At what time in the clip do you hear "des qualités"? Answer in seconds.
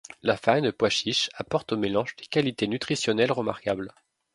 2.15-2.65